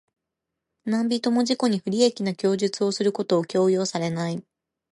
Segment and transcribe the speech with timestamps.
[0.85, 4.43] 何人（なんびと）も自己に不利益な供述をすることを強要されない。